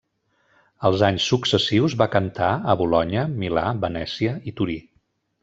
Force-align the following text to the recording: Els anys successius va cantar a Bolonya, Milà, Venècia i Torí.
Els 0.87 1.03
anys 1.07 1.27
successius 1.31 1.95
va 2.03 2.07
cantar 2.15 2.49
a 2.73 2.77
Bolonya, 2.81 3.27
Milà, 3.45 3.67
Venècia 3.85 4.35
i 4.53 4.57
Torí. 4.63 4.81